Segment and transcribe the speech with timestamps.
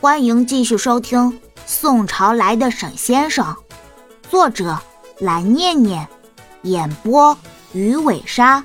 [0.00, 1.18] 欢迎继续收听
[1.66, 3.44] 《宋朝来的沈先生》，
[4.30, 4.80] 作者
[5.18, 6.08] 蓝念念，
[6.62, 7.36] 演播
[7.72, 8.64] 鱼尾鲨。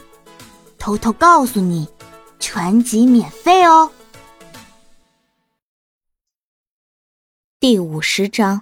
[0.77, 1.87] 偷偷告诉你，
[2.39, 3.91] 全集免费哦。
[7.59, 8.61] 第五十章，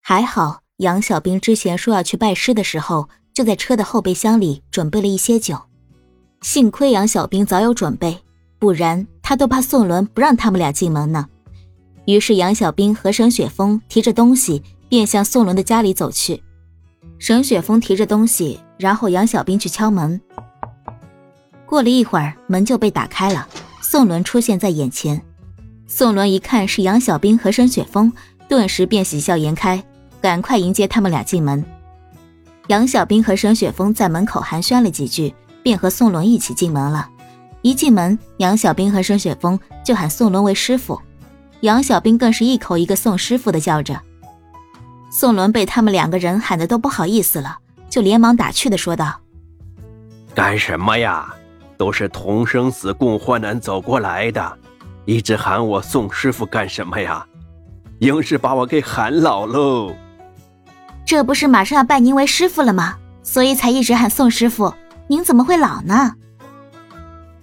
[0.00, 5.60] 还好杨小兵之前说要去拜师的时候，就在车的后备箱里准备了一些酒。
[6.42, 8.22] 幸亏杨小兵早有准备。
[8.58, 11.26] 不然他都怕宋伦不让他们俩进门呢。
[12.04, 16.40] 于是杨小兵和沈雪峰提着东西便向宋伦的家里走去。
[17.18, 20.20] 沈雪峰提着东西，然后杨小兵去敲门。
[21.66, 23.48] 过了一会儿，门就被打开了，
[23.82, 25.20] 宋伦出现在眼前。
[25.88, 28.12] 宋伦一看是杨小兵和沈雪峰，
[28.48, 29.82] 顿时便喜笑颜开，
[30.20, 31.64] 赶快迎接他们俩进门。
[32.68, 37.10] 杨小兵和沈雪峰在门口寒暄了几句，便和宋伦一起进门了。
[37.66, 41.02] 一进门，杨小兵和申雪峰就喊宋伦为师傅，
[41.62, 44.00] 杨小兵更是一口一个宋师傅的叫着。
[45.10, 47.58] 宋伦被他们两个人喊的都不好意思了，
[47.90, 49.20] 就连忙打趣的说道
[50.32, 51.34] ：“干什么呀？
[51.76, 54.58] 都是同生死共患难走过来的，
[55.04, 57.26] 一直喊我宋师傅干什么呀？
[57.98, 59.92] 硬是把我给喊老喽！
[61.04, 62.94] 这不是马上要拜您为师傅了吗？
[63.24, 64.72] 所以才一直喊宋师傅。
[65.08, 66.14] 您怎么会老呢？”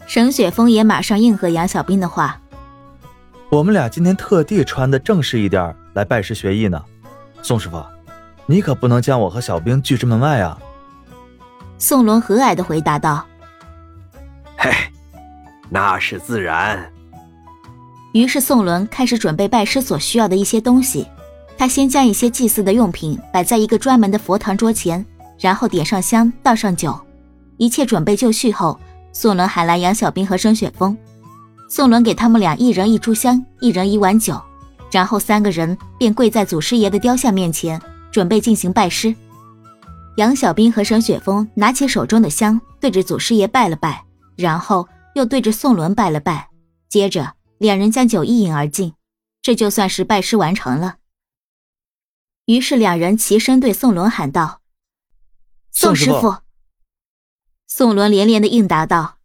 [0.06, 2.40] 沈雪峰也马上应和杨小兵的话
[3.50, 6.84] ：“我们俩今天特地穿的正式一点来拜师学艺呢，
[7.42, 7.84] 宋师傅，
[8.46, 10.58] 你可不能将我和小兵拒之门外啊。”
[11.80, 13.26] 宋伦和蔼的回答道
[14.58, 14.72] ：“嘿，
[15.70, 16.92] 那是自然。”
[18.14, 21.08] 于是宋伦开始准备拜师所需要的一些东西。
[21.58, 25.06] 他先将一些祭祀的用品摆在一个专门的佛堂桌前，
[25.40, 27.00] 然后点上香，倒上酒，
[27.58, 28.80] 一切准备就绪后。
[29.14, 30.98] 宋伦喊来杨小兵和申雪峰，
[31.70, 34.42] 宋伦给他们俩一人一炷香，一人一碗酒，
[34.92, 37.80] 然后三个人便跪在祖师爷的雕像面前，
[38.12, 39.16] 准备进行拜师。
[40.18, 44.04] 杨小兵和沈雪峰拿起手中的香，对着祖师爷拜了拜，
[44.36, 46.50] 然后又对着宋伦拜了拜，
[46.90, 48.94] 接着两人将酒一饮而尽，
[49.42, 50.96] 这就算是拜师完成了。
[52.46, 54.60] 于是两人齐声对宋伦喊道
[55.72, 56.36] ：“宋师傅。”
[57.76, 59.18] 宋伦连连的应答道：“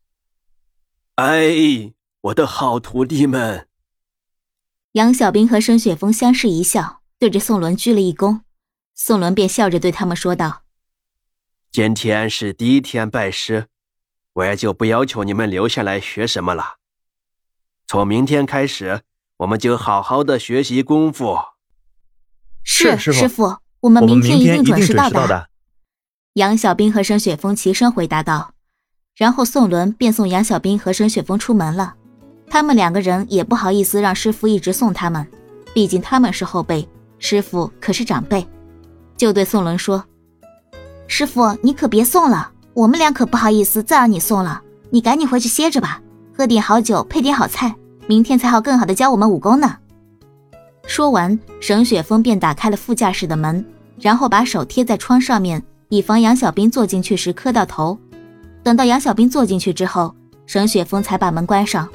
[1.16, 1.92] 哎，
[2.22, 3.68] 我的好徒弟们。”
[4.92, 8.40] 杨小兵和申雪峰相视一笑，对着宋伦鞠了一躬。
[8.94, 10.62] 宋伦便笑着对他们说道
[11.70, 13.66] ：“今天是第一天拜师，
[14.32, 16.78] 我也就不要求你们留下来学什么了。
[17.86, 19.02] 从明天开始，
[19.36, 21.36] 我们就好好的学习功夫。”
[22.64, 25.50] 是师傅，我们明天一定准时到的。
[26.38, 28.52] 杨小兵和沈雪峰齐声回答道，
[29.16, 31.96] 然后宋伦便送杨小兵和沈雪峰出门了。
[32.48, 35.26] 他们两个人也不好意思让师傅一直送他们，
[35.74, 36.88] 毕竟他们是后辈，
[37.18, 38.46] 师傅可是长辈，
[39.16, 40.04] 就对宋伦说
[41.08, 44.62] ：“师傅，你可别送了，我们俩可不好意思再让你送了。
[44.90, 46.00] 你赶紧回去歇着吧，
[46.32, 47.74] 喝点好酒，配点好菜，
[48.06, 49.76] 明天才好更好的教我们武功呢。”
[50.86, 53.64] 说完，沈雪峰便打开了副驾驶的门，
[54.00, 55.60] 然后把手贴在窗上面。
[55.90, 57.98] 以防杨小兵坐进去时磕到头。
[58.62, 60.14] 等到杨小兵坐进去之后，
[60.46, 61.88] 沈雪峰才把门关上。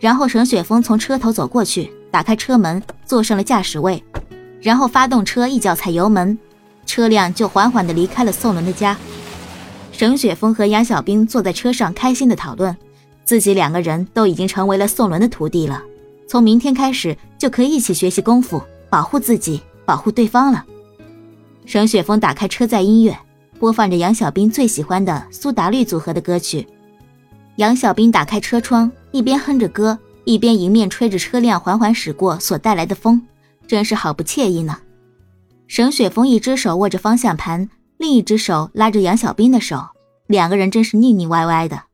[0.00, 4.02] 然后沈雪峰从车头走过去，打开车门，坐上了驾驶位，
[4.60, 6.36] 然后发动车，一脚踩油门，
[6.84, 8.96] 车辆就缓缓地离开了宋伦的家。
[9.92, 12.76] 沈雪峰和杨小兵坐在车上，开心地讨论，
[13.24, 15.80] 自己两个人都已经成为了宋伦的徒弟了，
[16.26, 18.60] 从明天开始就可以一起学习功夫，
[18.90, 20.64] 保护自己，保护对方了。
[21.64, 23.16] 沈雪峰打开车载音乐，
[23.58, 26.66] 播放着杨小兵最喜欢的苏打绿组合的歌曲。
[27.56, 33.20] 杨小兵打开车窗，一边哼着歌，一边迎面吹着车辆缓缓驶过所带来的风，
[33.66, 34.78] 真是好不惬意呢。
[35.68, 39.82] 沈雪峰一只手握着方向盘，另一只手拉着杨小兵的手，
[40.26, 41.84] 两个人真是腻腻歪歪的。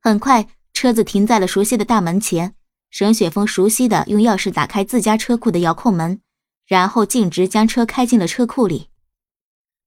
[0.00, 2.54] 很快，车子停在了熟悉的大门前，
[2.90, 6.20] 沈雪峰熟悉的用钥匙打开自家车库的遥控门。
[6.66, 8.88] 然后径直将车开进了车库里。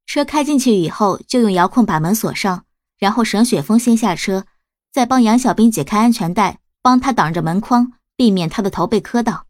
[0.05, 2.63] 车开进去以后，就用遥控把门锁上。
[2.97, 4.45] 然后沈雪峰先下车，
[4.91, 9.45] 再帮杨小兵解开安全带，帮他挡着门框，避免他的头被磕到。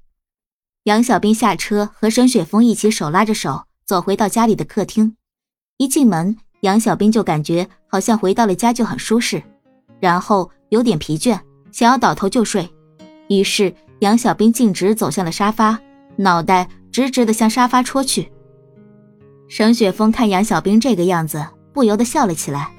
[0.83, 5.15] 杨小兵下车，和沈雪峰一起手拉着手走回到家里的客厅。
[5.77, 9.41] 一进门，杨小兵就感觉好像回到了家，就很舒适，
[10.01, 11.39] 然后有点疲倦，
[11.71, 12.69] 想要倒头就睡。
[13.29, 15.79] 于是杨小兵径直走向了沙发，
[16.18, 16.68] 脑袋。
[16.98, 18.32] 直直的向沙发戳去。
[19.48, 22.72] 沈雪峰看杨小兵这个样子，不由得笑了起来。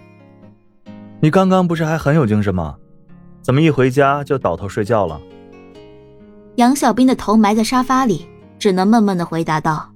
[1.20, 2.74] 你刚刚不是还很有精神吗？
[3.40, 5.20] 怎么一回家就倒头睡觉了？
[6.56, 8.26] 杨小兵的头埋在沙发里，
[8.58, 9.88] 只能闷闷的回答道：“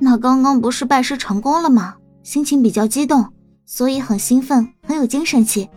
[0.00, 1.96] 那刚刚不是拜师成功了吗？
[2.22, 3.28] 心情比较激动，
[3.66, 5.68] 所以很兴奋，很有精神气。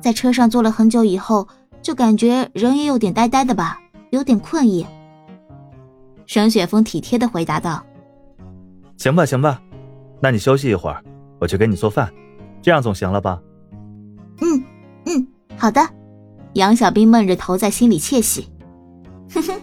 [0.00, 1.46] 在车上坐了很久以后，
[1.80, 3.78] 就感觉人也有点呆呆的吧，
[4.10, 4.84] 有点困意。”
[6.26, 7.84] 沈雪峰体贴的回答道
[8.96, 9.60] ：“行吧，行吧，
[10.20, 11.02] 那你休息一会儿，
[11.40, 12.12] 我去给你做饭，
[12.62, 13.40] 这样总行了吧
[14.40, 14.64] ？”“嗯
[15.06, 15.26] 嗯，
[15.56, 15.80] 好的。”
[16.54, 18.46] 杨小兵闷着头在心里窃喜
[19.32, 19.60] ：“哼哼，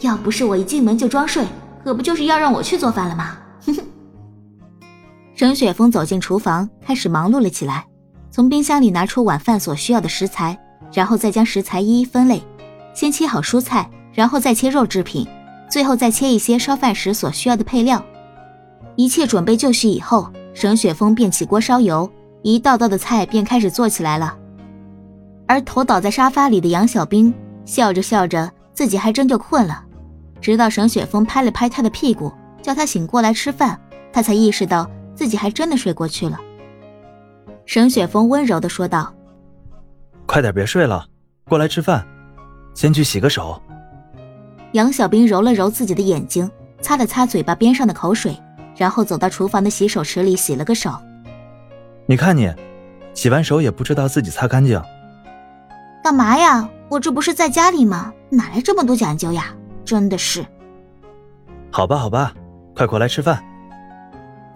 [0.00, 1.46] 要不是我一进门就装睡，
[1.82, 3.84] 可不就是要让我去做饭了吗？”哼哼。
[5.34, 7.86] 沈雪峰走进厨房，开始忙碌了起来，
[8.30, 10.58] 从冰箱里拿出晚饭所需要的食材，
[10.92, 12.42] 然后再将食材一一分类，
[12.92, 15.26] 先切好蔬菜，然后再切肉制品。
[15.68, 18.02] 最后再切一些烧饭时所需要的配料，
[18.96, 22.10] 一切准备就绪以后，沈雪峰便起锅烧油，
[22.42, 24.36] 一道道的菜便开始做起来了。
[25.46, 27.32] 而头倒在沙发里的杨小兵
[27.64, 29.84] 笑着笑着，自己还真就困了。
[30.40, 32.32] 直到沈雪峰拍了拍他的屁股，
[32.62, 33.78] 叫他醒过来吃饭，
[34.12, 36.38] 他才意识到自己还真的睡过去了。
[37.66, 39.12] 沈雪峰温柔地说道
[40.26, 41.06] ：“快点别睡了，
[41.48, 42.06] 过来吃饭，
[42.74, 43.60] 先去洗个手。”
[44.72, 46.50] 杨小兵揉了揉自己的眼睛，
[46.80, 48.36] 擦了擦嘴巴边上的口水，
[48.76, 50.92] 然后走到厨房的洗手池里洗了个手。
[52.06, 52.52] 你看你，
[53.14, 54.80] 洗完手也不知道自己擦干净。
[56.02, 56.68] 干嘛呀？
[56.88, 58.12] 我这不是在家里吗？
[58.30, 59.46] 哪来这么多讲究呀？
[59.84, 60.44] 真的是。
[61.70, 62.32] 好吧，好吧，
[62.74, 63.42] 快过来吃饭。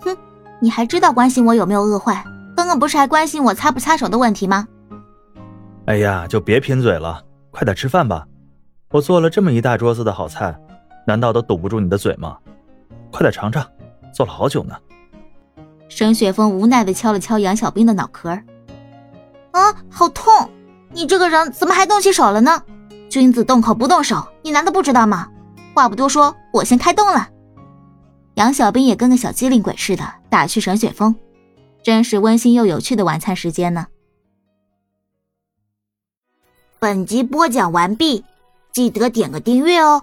[0.01, 0.17] 哼，
[0.61, 2.25] 你还知道关心我有没有饿坏？
[2.57, 4.67] 刚刚不是还关心我擦不擦手的问题吗？
[5.87, 8.27] 哎呀，就别贫嘴了，快点吃饭吧。
[8.93, 10.55] 我做了这么一大桌子的好菜，
[11.07, 12.37] 难道都堵不住你的嘴吗？
[13.11, 13.67] 快点尝尝，
[14.13, 14.77] 做了好久呢。
[15.89, 18.29] 沈雪峰无奈的敲了敲杨小兵的脑壳，
[19.53, 20.51] 啊，好痛！
[20.91, 22.63] 你这个人怎么还动起手了呢？
[23.09, 25.27] 君子动口不动手，你难道不知道吗？
[25.75, 27.31] 话不多说，我先开动了。
[28.35, 31.15] 杨小兵也跟个小机灵鬼似的打趣沈雪峰，
[31.83, 33.87] 真是温馨又有趣的晚餐时间呢。
[36.79, 38.23] 本集播讲完毕。
[38.73, 40.03] 记得点个订阅哦。